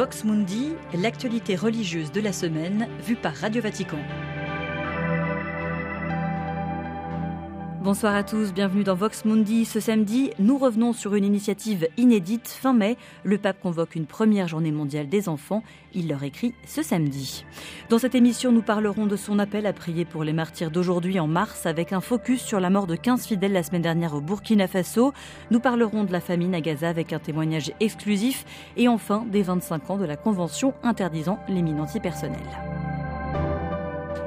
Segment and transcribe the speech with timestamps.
[0.00, 3.98] Vox Mundi, l'actualité religieuse de la semaine vue par Radio Vatican.
[7.82, 9.64] Bonsoir à tous, bienvenue dans Vox Mundi.
[9.64, 12.46] Ce samedi, nous revenons sur une initiative inédite.
[12.46, 15.62] Fin mai, le pape convoque une première journée mondiale des enfants.
[15.94, 17.46] Il leur écrit ce samedi.
[17.88, 21.26] Dans cette émission, nous parlerons de son appel à prier pour les martyrs d'aujourd'hui en
[21.26, 24.68] mars avec un focus sur la mort de 15 fidèles la semaine dernière au Burkina
[24.68, 25.14] Faso.
[25.50, 28.44] Nous parlerons de la famine à Gaza avec un témoignage exclusif
[28.76, 32.79] et enfin des 25 ans de la Convention interdisant les mines antipersonnelles.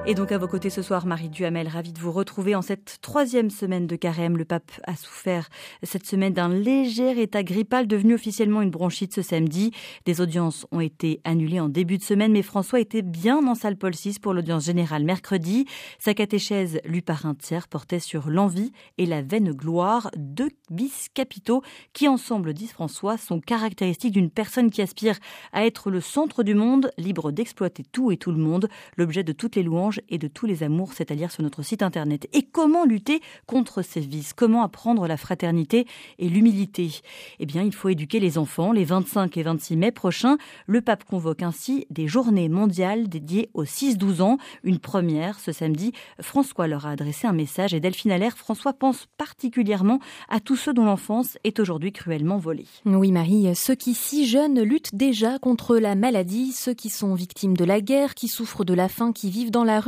[0.05, 2.97] Et donc à vos côtés ce soir, Marie Duhamel, ravie de vous retrouver en cette
[3.01, 4.35] troisième semaine de carême.
[4.35, 5.47] Le pape a souffert
[5.81, 9.71] cette semaine d'un léger état grippal devenu officiellement une bronchite ce samedi.
[10.05, 13.77] Des audiences ont été annulées en début de semaine, mais François était bien en salle
[13.77, 15.67] Paul VI pour l'audience générale mercredi.
[15.99, 21.07] Sa catéchèse, lu par un tiers, portait sur l'envie et la vaine gloire, deux bis
[21.13, 21.61] capitaux
[21.93, 25.15] qui ensemble, disent François, sont caractéristiques d'une personne qui aspire
[25.53, 29.31] à être le centre du monde, libre d'exploiter tout et tout le monde, l'objet de
[29.31, 32.27] toutes les louanges et de tous les amours, c'est-à-dire sur notre site internet.
[32.33, 34.33] Et comment lutter contre ces vices?
[34.33, 35.87] Comment apprendre la fraternité
[36.19, 37.01] et l'humilité?
[37.39, 38.71] Eh bien, il faut éduquer les enfants.
[38.71, 43.65] Les 25 et 26 mai prochains, le pape convoque ainsi des journées mondiales dédiées aux
[43.65, 44.37] 6-12 ans.
[44.63, 45.93] Une première ce samedi.
[46.21, 50.73] François leur a adressé un message et Delphine Allaire, François pense particulièrement à tous ceux
[50.73, 52.67] dont l'enfance est aujourd'hui cruellement volée.
[52.85, 57.55] Oui, Marie, ceux qui si jeunes luttent déjà contre la maladie, ceux qui sont victimes
[57.57, 59.79] de la guerre, qui souffrent de la faim, qui vivent dans la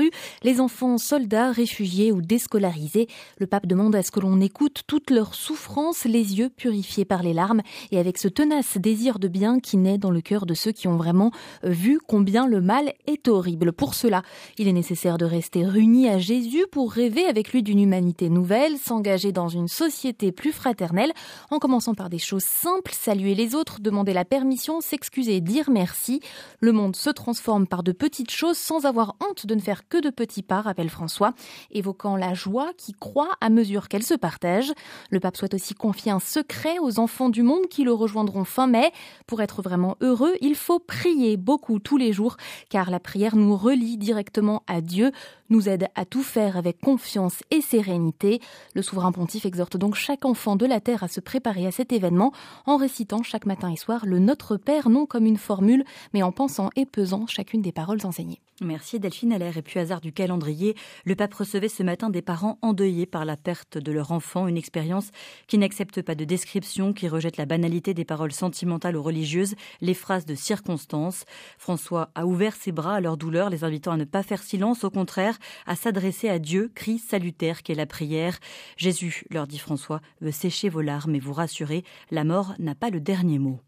[0.43, 3.07] les enfants soldats, réfugiés ou déscolarisés.
[3.39, 7.23] Le pape demande à ce que l'on écoute toutes leurs souffrances, les yeux purifiés par
[7.23, 10.53] les larmes et avec ce tenace désir de bien qui naît dans le cœur de
[10.53, 11.31] ceux qui ont vraiment
[11.63, 13.71] euh, vu combien le mal est horrible.
[13.71, 14.21] Pour cela,
[14.57, 18.77] il est nécessaire de rester unis à Jésus pour rêver avec lui d'une humanité nouvelle,
[18.77, 21.11] s'engager dans une société plus fraternelle,
[21.49, 26.19] en commençant par des choses simples, saluer les autres, demander la permission, s'excuser, dire merci.
[26.59, 30.01] Le monde se transforme par de petites choses sans avoir honte de ne faire que
[30.01, 31.33] de petits pas, rappelle François,
[31.71, 34.71] évoquant la joie qui croît à mesure qu'elle se partage.
[35.09, 38.67] Le pape souhaite aussi confier un secret aux enfants du monde qui le rejoindront fin
[38.67, 38.91] mai.
[39.27, 42.37] Pour être vraiment heureux, il faut prier beaucoup tous les jours,
[42.69, 45.11] car la prière nous relie directement à Dieu,
[45.49, 48.41] nous aide à tout faire avec confiance et sérénité.
[48.73, 51.91] Le souverain pontife exhorte donc chaque enfant de la terre à se préparer à cet
[51.91, 52.31] événement
[52.65, 56.31] en récitant chaque matin et soir le Notre Père, non comme une formule, mais en
[56.31, 58.41] pensant et pesant chacune des paroles enseignées.
[58.61, 59.57] Merci Delphine Allaire.
[59.57, 63.35] Et puis hasard du calendrier, le pape recevait ce matin des parents endeuillés par la
[63.35, 65.11] perte de leur enfant, une expérience
[65.47, 69.93] qui n'accepte pas de description, qui rejette la banalité des paroles sentimentales ou religieuses, les
[69.93, 71.25] phrases de circonstance.
[71.57, 74.85] François a ouvert ses bras à leur douleur, les invitant à ne pas faire silence,
[74.85, 78.39] au contraire, à s'adresser à Dieu, cri salutaire qu'est la prière.
[78.77, 82.89] Jésus, leur dit François, veut sécher vos larmes et vous rassurer, la mort n'a pas
[82.89, 83.59] le dernier mot.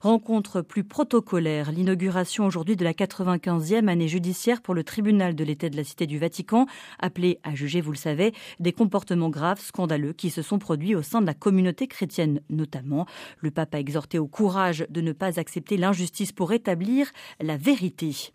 [0.00, 4.31] Rencontre plus protocolaire, l'inauguration aujourd'hui de la 95e année judiciaire
[4.62, 6.66] pour le tribunal de l'État de la Cité du Vatican,
[6.98, 11.02] appelé à juger, vous le savez, des comportements graves, scandaleux qui se sont produits au
[11.02, 13.06] sein de la communauté chrétienne notamment.
[13.38, 17.10] Le pape a exhorté au courage de ne pas accepter l'injustice pour établir
[17.40, 18.32] la vérité.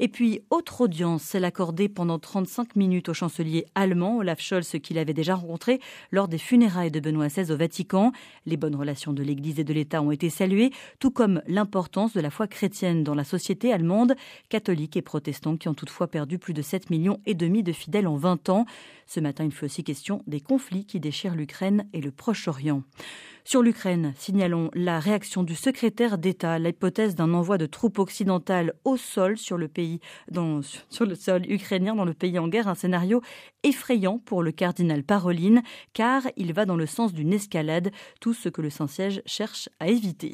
[0.00, 4.98] Et puis, autre audience, celle accordée pendant 35 minutes au chancelier allemand Olaf Scholz qu'il
[4.98, 5.80] avait déjà rencontré
[6.10, 8.12] lors des funérailles de Benoît XVI au Vatican.
[8.46, 12.20] Les bonnes relations de l'Église et de l'État ont été saluées, tout comme l'importance de
[12.20, 14.14] la foi chrétienne dans la société allemande,
[14.48, 18.06] catholique et protestante qui ont toutefois perdu plus de 7 millions et demi de fidèles
[18.06, 18.66] en 20 ans.
[19.06, 22.82] Ce matin, il fait aussi question des conflits qui déchirent l'Ukraine et le Proche-Orient.
[23.44, 28.96] Sur l'Ukraine, signalons la réaction du secrétaire d'État, l'hypothèse d'un envoi de troupes occidentales au
[28.96, 30.00] sol sur le pays,
[30.90, 33.22] sur le sol ukrainien dans le pays en guerre, un scénario
[33.62, 38.48] effrayant pour le cardinal Paroline, car il va dans le sens d'une escalade, tout ce
[38.48, 40.32] que le Saint-Siège cherche à éviter.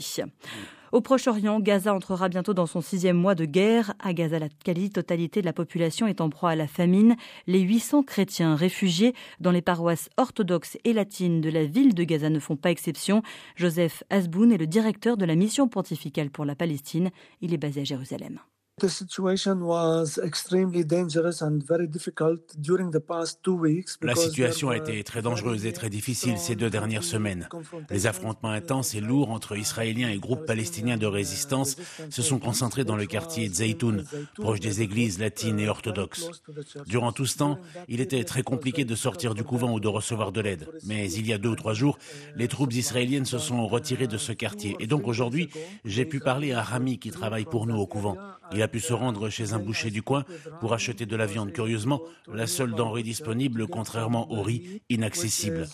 [0.92, 3.94] Au Proche-Orient, Gaza entrera bientôt dans son sixième mois de guerre.
[3.98, 7.16] À Gaza, la quasi-totalité de la population est en proie à la famine.
[7.46, 12.28] Les 800 chrétiens réfugiés dans les paroisses orthodoxes et latines de la ville de Gaza
[12.28, 13.22] ne font pas exception.
[13.56, 17.08] Joseph Asboun est le directeur de la mission pontificale pour la Palestine.
[17.40, 18.38] Il est basé à Jérusalem.
[24.06, 27.48] La situation a été très dangereuse et très difficile ces deux dernières semaines.
[27.90, 31.76] Les affrontements intenses et lourds entre Israéliens et groupes palestiniens de résistance
[32.10, 34.04] se sont concentrés dans le quartier Zaytoun,
[34.36, 36.42] proche des églises latines et orthodoxes.
[36.86, 37.58] Durant tout ce temps,
[37.88, 40.68] il était très compliqué de sortir du couvent ou de recevoir de l'aide.
[40.86, 41.98] Mais il y a deux ou trois jours,
[42.36, 44.76] les troupes israéliennes se sont retirées de ce quartier.
[44.80, 45.50] Et donc aujourd'hui,
[45.84, 48.16] j'ai pu parler à Rami qui travaille pour nous au couvent.
[48.54, 50.24] Il a pu se rendre chez un boucher du coin
[50.60, 51.52] pour acheter de la viande.
[51.52, 52.02] Curieusement,
[52.32, 55.68] la seule denrée disponible, contrairement au riz, inaccessible.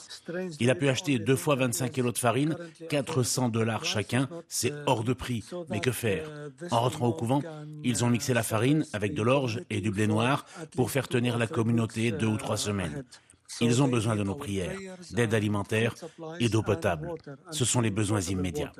[0.61, 2.57] Il a pu acheter deux fois 25 kilos de farine,
[2.89, 4.29] 400 dollars chacun.
[4.49, 5.45] C'est hors de prix.
[5.71, 6.31] Mais que faire?
[6.71, 7.43] En rentrant au couvent,
[7.85, 10.45] ils ont mixé la farine avec de l'orge et du blé noir
[10.77, 13.05] pour faire tenir la communauté deux ou trois semaines.
[13.61, 14.77] Ils ont besoin de nos prières,
[15.13, 15.95] d'aide alimentaire
[16.39, 17.11] et d'eau potable.
[17.51, 18.73] Ce sont les besoins immédiats.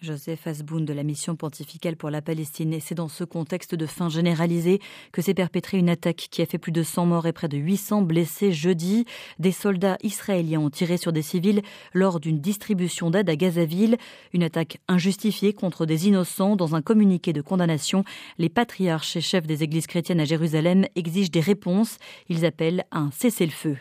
[0.00, 2.74] Joseph Asboun de la mission pontificale pour la Palestine.
[2.74, 4.80] Et c'est dans ce contexte de fin généralisée
[5.12, 7.56] que s'est perpétrée une attaque qui a fait plus de 100 morts et près de
[7.56, 9.06] 800 blessés jeudi.
[9.38, 11.62] Des soldats israéliens ont tiré sur des civils
[11.94, 13.96] lors d'une distribution d'aide à Gazaville.
[14.34, 16.56] Une attaque injustifiée contre des innocents.
[16.56, 18.04] Dans un communiqué de condamnation,
[18.36, 21.98] les patriarches et chefs des églises chrétiennes à Jérusalem exigent des réponses.
[22.28, 23.76] Ils appellent un cessez-le-feu.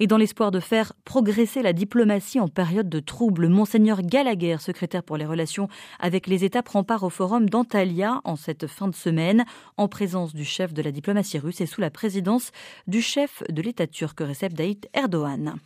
[0.00, 5.02] Et dans l'espoir de faire progresser la diplomatie en période de trouble, Monseigneur Gallagher, secrétaire
[5.02, 5.68] pour les relations
[6.00, 9.44] avec les États prend part au forum d'Antalya en cette fin de semaine,
[9.76, 12.52] en présence du chef de la diplomatie russe et sous la présidence
[12.86, 15.56] du chef de l'État turc Recep Tayyip Erdogan.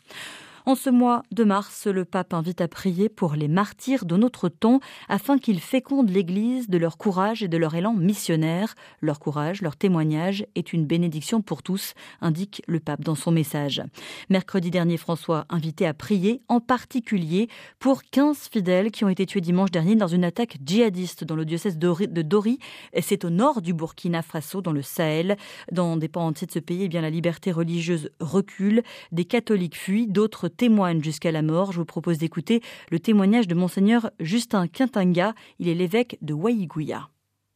[0.67, 4.49] En ce mois de mars, le pape invite à prier pour les martyrs de notre
[4.49, 8.75] temps afin qu'ils fécondent l'Église de leur courage et de leur élan missionnaire.
[9.01, 13.83] Leur courage, leur témoignage est une bénédiction pour tous, indique le pape dans son message.
[14.29, 17.49] Mercredi dernier, François invitait à prier en particulier
[17.79, 21.47] pour 15 fidèles qui ont été tués dimanche dernier dans une attaque djihadiste dans le
[21.47, 22.59] diocèse de Dori.
[23.01, 25.37] C'est au nord du Burkina Faso, dans le Sahel.
[25.73, 28.83] Dans des pans entiers de ce pays, eh bien, la liberté religieuse recule,
[29.13, 31.73] des catholiques fuient, d'autres témoigne jusqu'à la mort.
[31.73, 32.61] Je vous propose d'écouter
[32.91, 35.35] le témoignage de monseigneur Justin Quintanga.
[35.59, 37.09] Il est l'évêque de Waïgouya.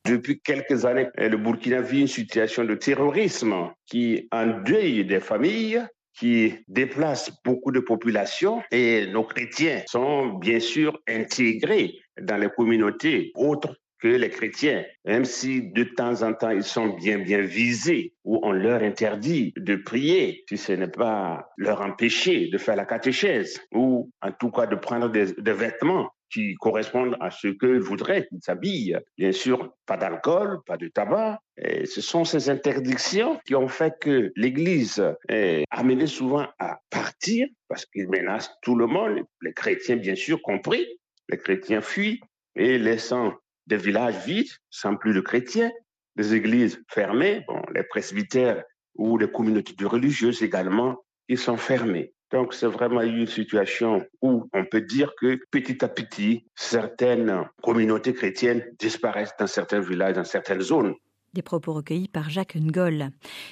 [0.06, 5.82] Depuis quelques années, le Burkina vit une situation de terrorisme qui endeuille des familles,
[6.12, 13.32] qui déplace beaucoup de populations et nos chrétiens sont bien sûr intégrés dans les communautés
[13.34, 18.12] autres que les chrétiens, même si de temps en temps ils sont bien bien visés
[18.24, 22.84] ou on leur interdit de prier, si ce n'est pas leur empêcher de faire la
[22.84, 28.26] catéchèse ou en tout cas de prendre des, vêtements qui correspondent à ce qu'ils voudraient
[28.26, 28.98] qu'ils s'habillent.
[29.16, 31.38] Bien sûr, pas d'alcool, pas de tabac.
[31.56, 37.46] Et ce sont ces interdictions qui ont fait que l'Église est amenée souvent à partir
[37.68, 40.84] parce qu'ils menacent tout le monde, les chrétiens bien sûr compris.
[41.30, 42.20] Les chrétiens fuient
[42.56, 43.32] et laissant
[43.66, 45.70] des villages vides, sans plus de chrétiens,
[46.16, 48.62] des églises fermées, bon, les presbytères
[48.94, 52.12] ou les communautés religieuses également, ils sont fermés.
[52.30, 58.12] Donc c'est vraiment une situation où on peut dire que petit à petit, certaines communautés
[58.12, 60.94] chrétiennes disparaissent dans certains villages, dans certaines zones.
[61.34, 63.10] Des propos recueillis par Jacques Ngol.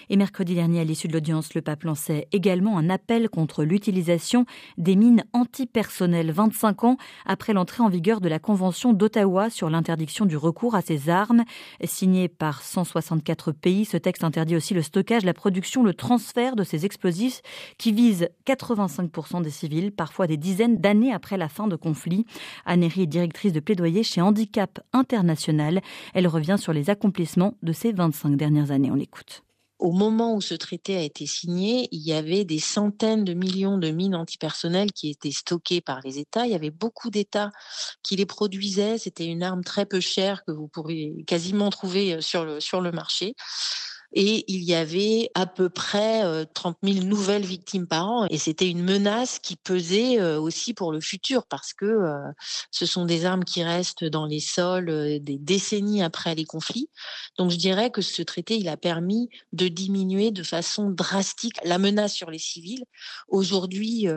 [0.09, 4.47] Et mercredi dernier, à l'issue de l'audience, le pape lançait également un appel contre l'utilisation
[4.79, 6.97] des mines antipersonnelles 25 ans
[7.27, 11.43] après l'entrée en vigueur de la Convention d'Ottawa sur l'interdiction du recours à ces armes.
[11.83, 16.63] Signé par 164 pays, ce texte interdit aussi le stockage, la production, le transfert de
[16.63, 17.43] ces explosifs
[17.79, 22.27] qui visent 85% des civils, parfois des dizaines d'années après la fin de conflits.
[22.65, 25.81] Annery est directrice de plaidoyer chez Handicap International.
[26.15, 28.91] Elle revient sur les accomplissements de ces 25 dernières années.
[28.91, 29.43] On l'écoute.
[29.79, 33.79] Au moment où ce traité a été signé, il y avait des centaines de millions
[33.79, 36.47] de mines antipersonnelles qui étaient stockées par les États.
[36.47, 37.51] Il y avait beaucoup d'États
[38.05, 38.97] qui les produisaient.
[38.99, 42.93] C'était une arme très peu chère que vous pourriez quasiment trouver sur le, sur le
[42.93, 43.35] marché
[44.13, 46.23] et il y avait à peu près
[46.55, 48.27] 30 euh, 000 nouvelles victimes par an.
[48.31, 52.19] Et c'était une menace qui pesait euh, aussi pour le futur parce que euh,
[52.71, 56.91] ce sont des armes qui restent dans les sols des décennies après les conflits.
[57.39, 61.79] Donc je dirais que ce traité, il a permis de diminuer de façon drastique la
[61.79, 62.85] menace sur les civils.
[63.29, 64.09] Aujourd'hui,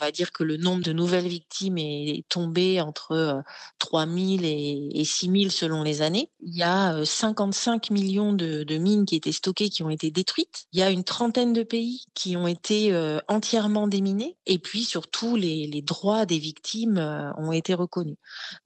[0.00, 3.42] on va dire que le nombre de nouvelles victimes est tombé entre
[3.78, 6.30] 3 000 et 6 000 selon les années.
[6.40, 10.66] Il y a 55 millions de, mines qui étaient stockées, qui ont été détruites.
[10.72, 12.94] Il y a une trentaine de pays qui ont été
[13.28, 14.36] entièrement déminés.
[14.46, 16.98] Et puis surtout, les, droits des victimes
[17.36, 18.16] ont été reconnus.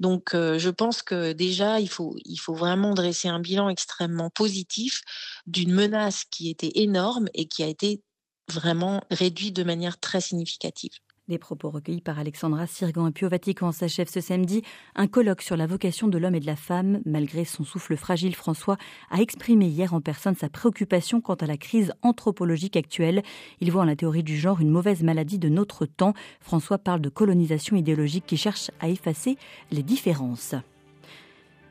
[0.01, 2.15] Donc je pense que déjà, il faut
[2.49, 5.03] vraiment dresser un bilan extrêmement positif
[5.47, 8.03] d'une menace qui était énorme et qui a été
[8.49, 10.93] vraiment réduite de manière très significative.
[11.29, 13.07] Des propos recueillis par Alexandra Sirgan.
[13.07, 14.62] Et puis au Vatican s'achève ce samedi
[14.97, 17.00] un colloque sur la vocation de l'homme et de la femme.
[17.07, 18.76] Malgré son souffle fragile, François
[19.09, 23.23] a exprimé hier en personne sa préoccupation quant à la crise anthropologique actuelle.
[23.61, 26.14] Il voit en la théorie du genre une mauvaise maladie de notre temps.
[26.41, 29.38] François parle de colonisation idéologique qui cherche à effacer
[29.71, 30.57] les différences.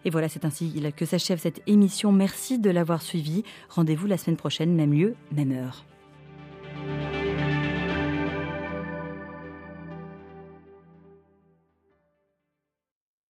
[0.06, 2.14] Et voilà, c'est ainsi que s'achève cette émission.
[2.14, 3.44] Merci de l'avoir suivi.
[3.68, 5.84] Rendez-vous la semaine prochaine, même lieu, même heure.